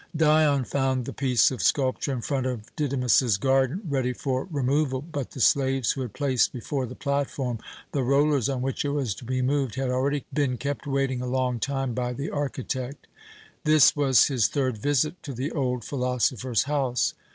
Dion 0.15 0.63
found 0.63 1.05
the 1.05 1.13
piece 1.13 1.51
of 1.51 1.61
sculpture 1.61 2.11
in 2.11 2.21
front 2.21 2.47
of 2.47 2.75
Didymus's 2.75 3.37
garden, 3.37 3.81
ready 3.87 4.13
for 4.13 4.47
removal, 4.49 4.99
but 5.03 5.29
the 5.29 5.39
slaves 5.39 5.91
who 5.91 6.01
had 6.01 6.13
placed 6.13 6.51
before 6.51 6.87
the 6.87 6.95
platform 6.95 7.59
the 7.91 8.01
rollers 8.01 8.49
on 8.49 8.63
which 8.63 8.83
it 8.83 8.89
was 8.89 9.13
to 9.13 9.23
be 9.23 9.43
moved 9.43 9.75
had 9.75 9.91
already 9.91 10.25
been 10.33 10.57
kept 10.57 10.87
waiting 10.87 11.21
a 11.21 11.27
long 11.27 11.59
time 11.59 11.93
by 11.93 12.13
the 12.13 12.31
architect. 12.31 13.05
This 13.63 13.95
was 13.95 14.25
his 14.25 14.47
third 14.47 14.79
visit 14.79 15.21
to 15.21 15.33
the 15.35 15.51
old 15.51 15.83
philosopher's 15.85 16.63
house. 16.63 17.13